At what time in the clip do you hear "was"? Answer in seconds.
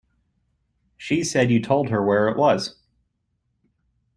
2.35-2.79